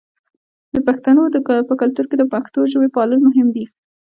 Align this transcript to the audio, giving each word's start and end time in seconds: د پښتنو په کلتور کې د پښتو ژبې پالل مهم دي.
د 0.73 0.75
پښتنو 0.87 1.23
په 1.69 1.73
کلتور 1.81 2.05
کې 2.09 2.15
د 2.17 2.23
پښتو 2.33 2.59
ژبې 2.71 2.89
پالل 2.95 3.19
مهم 3.27 3.47
دي. 3.55 3.65